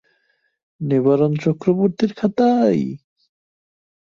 [0.81, 2.83] নিবারণ চক্রবর্তীর খাতায়?